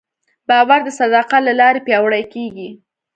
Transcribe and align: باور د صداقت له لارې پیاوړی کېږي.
باور 0.49 0.79
د 0.85 0.89
صداقت 0.99 1.41
له 1.47 1.53
لارې 1.59 1.79
پیاوړی 1.87 2.23
کېږي. 2.33 2.69